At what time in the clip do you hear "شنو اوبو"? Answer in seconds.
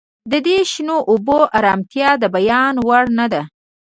0.71-1.37